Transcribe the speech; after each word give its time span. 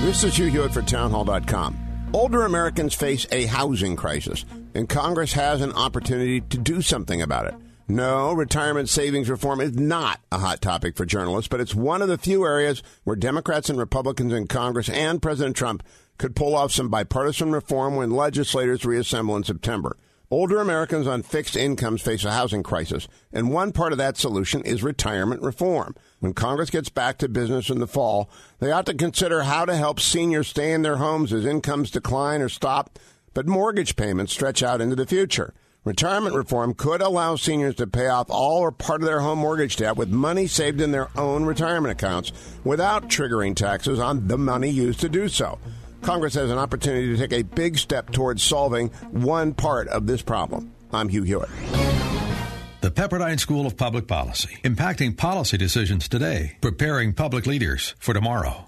This 0.00 0.22
is 0.22 0.36
Hugh 0.36 0.46
Hewitt 0.46 0.72
for 0.72 0.80
townhall.com. 0.80 2.10
Older 2.14 2.44
Americans 2.44 2.94
face 2.94 3.26
a 3.32 3.46
housing 3.46 3.96
crisis, 3.96 4.44
and 4.72 4.88
Congress 4.88 5.32
has 5.32 5.60
an 5.60 5.72
opportunity 5.72 6.40
to 6.40 6.56
do 6.56 6.80
something 6.80 7.20
about 7.20 7.46
it. 7.46 7.54
No, 7.88 8.32
retirement 8.32 8.88
savings 8.88 9.28
reform 9.28 9.60
is 9.60 9.72
not 9.72 10.20
a 10.30 10.38
hot 10.38 10.62
topic 10.62 10.96
for 10.96 11.04
journalists, 11.04 11.48
but 11.48 11.60
it's 11.60 11.74
one 11.74 12.00
of 12.00 12.06
the 12.06 12.16
few 12.16 12.44
areas 12.46 12.80
where 13.02 13.16
Democrats 13.16 13.68
and 13.68 13.78
Republicans 13.78 14.32
in 14.32 14.46
Congress 14.46 14.88
and 14.88 15.20
President 15.20 15.56
Trump 15.56 15.82
could 16.16 16.36
pull 16.36 16.54
off 16.54 16.70
some 16.70 16.88
bipartisan 16.88 17.50
reform 17.50 17.96
when 17.96 18.12
legislators 18.12 18.84
reassemble 18.84 19.36
in 19.36 19.42
September. 19.42 19.96
Older 20.30 20.60
Americans 20.60 21.06
on 21.06 21.22
fixed 21.22 21.56
incomes 21.56 22.02
face 22.02 22.22
a 22.22 22.32
housing 22.32 22.62
crisis, 22.62 23.08
and 23.32 23.50
one 23.50 23.72
part 23.72 23.92
of 23.92 23.98
that 23.98 24.18
solution 24.18 24.60
is 24.60 24.82
retirement 24.82 25.40
reform. 25.40 25.94
When 26.20 26.34
Congress 26.34 26.68
gets 26.68 26.90
back 26.90 27.16
to 27.18 27.30
business 27.30 27.70
in 27.70 27.78
the 27.78 27.86
fall, 27.86 28.28
they 28.58 28.70
ought 28.70 28.84
to 28.86 28.94
consider 28.94 29.44
how 29.44 29.64
to 29.64 29.74
help 29.74 29.98
seniors 29.98 30.48
stay 30.48 30.72
in 30.72 30.82
their 30.82 30.98
homes 30.98 31.32
as 31.32 31.46
incomes 31.46 31.90
decline 31.90 32.42
or 32.42 32.50
stop, 32.50 32.98
but 33.32 33.46
mortgage 33.46 33.96
payments 33.96 34.34
stretch 34.34 34.62
out 34.62 34.82
into 34.82 34.94
the 34.94 35.06
future. 35.06 35.54
Retirement 35.84 36.36
reform 36.36 36.74
could 36.74 37.00
allow 37.00 37.36
seniors 37.36 37.76
to 37.76 37.86
pay 37.86 38.08
off 38.08 38.26
all 38.28 38.58
or 38.58 38.70
part 38.70 39.00
of 39.00 39.06
their 39.06 39.20
home 39.20 39.38
mortgage 39.38 39.76
debt 39.76 39.96
with 39.96 40.10
money 40.10 40.46
saved 40.46 40.82
in 40.82 40.92
their 40.92 41.08
own 41.16 41.46
retirement 41.46 41.92
accounts 41.92 42.32
without 42.64 43.08
triggering 43.08 43.56
taxes 43.56 43.98
on 43.98 44.28
the 44.28 44.36
money 44.36 44.68
used 44.68 45.00
to 45.00 45.08
do 45.08 45.26
so. 45.26 45.58
Congress 46.02 46.34
has 46.34 46.50
an 46.50 46.58
opportunity 46.58 47.08
to 47.08 47.16
take 47.16 47.32
a 47.32 47.42
big 47.42 47.78
step 47.78 48.10
towards 48.10 48.42
solving 48.42 48.88
one 49.10 49.54
part 49.54 49.88
of 49.88 50.06
this 50.06 50.22
problem. 50.22 50.72
I'm 50.92 51.08
Hugh 51.08 51.22
Hewitt. 51.22 51.50
The 52.80 52.90
Pepperdine 52.90 53.40
School 53.40 53.66
of 53.66 53.76
Public 53.76 54.06
Policy, 54.06 54.56
impacting 54.62 55.16
policy 55.16 55.58
decisions 55.58 56.08
today, 56.08 56.56
preparing 56.60 57.12
public 57.12 57.46
leaders 57.46 57.94
for 57.98 58.14
tomorrow. 58.14 58.67